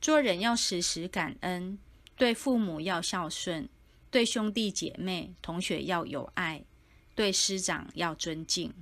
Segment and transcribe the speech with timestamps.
[0.00, 1.78] 做人要时时感恩，
[2.16, 3.68] 对父母要孝顺，
[4.10, 6.64] 对兄弟姐妹、同学要有爱，
[7.14, 8.72] 对师长要尊敬。